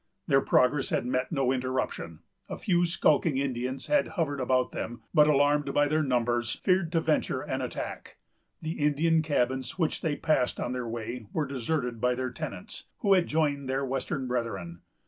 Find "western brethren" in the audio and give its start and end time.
13.85-14.81